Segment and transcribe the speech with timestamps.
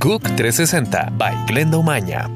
[0.00, 2.30] GUC 360 by Glenda Umaña.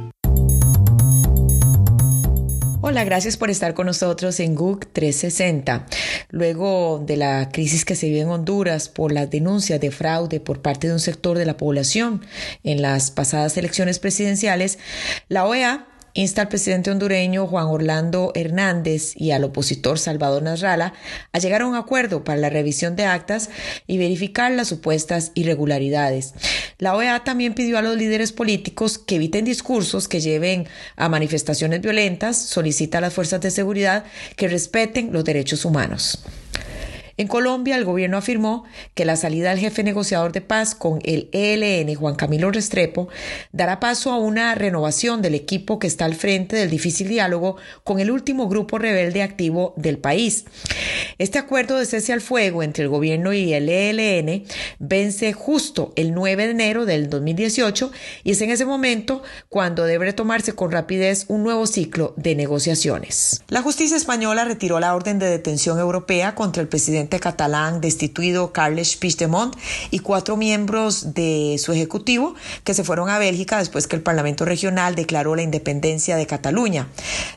[2.81, 5.87] Hola, gracias por estar con nosotros en GUC 360.
[6.31, 10.61] Luego de la crisis que se vive en Honduras por las denuncias de fraude por
[10.61, 12.27] parte de un sector de la población
[12.65, 14.81] en las pasadas elecciones presidenciales,
[15.29, 20.93] la OEA insta al presidente hondureño Juan Orlando Hernández y al opositor Salvador Nasralla
[21.33, 23.51] a llegar a un acuerdo para la revisión de actas
[23.87, 26.35] y verificar las supuestas irregularidades.
[26.83, 30.67] La OEA también pidió a los líderes políticos que eviten discursos que lleven
[30.97, 34.03] a manifestaciones violentas, solicita a las fuerzas de seguridad
[34.35, 36.25] que respeten los derechos humanos.
[37.17, 41.29] En Colombia, el gobierno afirmó que la salida del jefe negociador de paz con el
[41.33, 43.09] ELN, Juan Camilo Restrepo,
[43.53, 48.01] dará paso a una renovación del equipo que está al frente del difícil diálogo con
[48.01, 50.47] el último grupo rebelde activo del país.
[51.23, 54.43] Este acuerdo de cese al fuego entre el gobierno y el ELN
[54.81, 57.93] vence justo el 9 de enero del 2018
[58.25, 63.45] y es en ese momento cuando debe tomarse con rapidez un nuevo ciclo de negociaciones.
[63.47, 68.97] La justicia española retiró la orden de detención europea contra el presidente catalán destituido Carles
[68.97, 69.55] Puigdemont
[69.93, 74.45] y cuatro miembros de su ejecutivo que se fueron a Bélgica después que el Parlamento
[74.45, 76.89] regional declaró la independencia de Cataluña.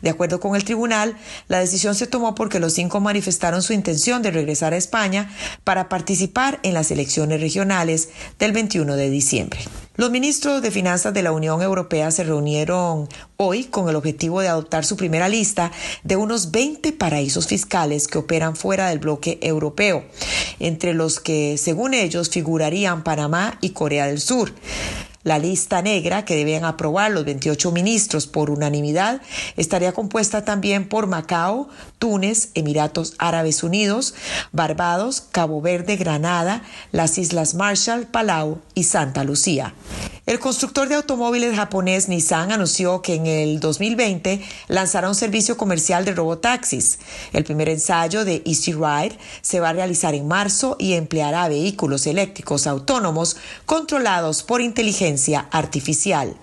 [0.02, 1.16] De acuerdo con el tribunal,
[1.50, 5.30] la decisión se tomó porque los cinco manifestaron su intención de regresar a España
[5.64, 8.10] para participar en las elecciones regionales
[8.40, 9.60] del 21 de diciembre.
[9.98, 14.50] Los ministros de Finanzas de la Unión Europea se reunieron hoy con el objetivo de
[14.50, 15.72] adoptar su primera lista
[16.04, 20.04] de unos 20 paraísos fiscales que operan fuera del bloque europeo,
[20.60, 24.52] entre los que, según ellos, figurarían Panamá y Corea del Sur.
[25.26, 29.24] La lista negra, que deben aprobar los 28 ministros por unanimidad,
[29.58, 34.14] estaría compuesta también por Macao, Túnez, Emiratos Árabes Unidos,
[34.52, 39.74] Barbados, Cabo Verde, Granada, las Islas Marshall, Palau y Santa Lucía.
[40.26, 46.04] El constructor de automóviles japonés Nissan anunció que en el 2020 lanzará un servicio comercial
[46.04, 46.98] de robotaxis.
[47.32, 52.08] El primer ensayo de Easy Ride se va a realizar en marzo y empleará vehículos
[52.08, 53.38] eléctricos autónomos
[53.68, 54.62] controlados por
[55.52, 56.36] artificial.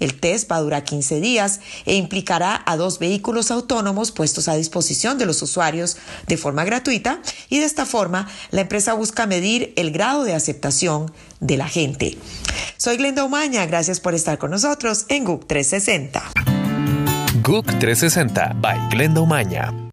[0.00, 4.54] El test va a durar 15 días e implicará a dos vehículos autónomos puestos a
[4.54, 9.72] disposición de los usuarios de forma gratuita y de esta forma la empresa busca medir
[9.76, 12.18] el grado de aceptación de la gente.
[12.76, 16.32] Soy Glenda Umaña, gracias por estar con nosotros en GUC 360.
[17.42, 19.83] GUC 360 by Glenda Umaña.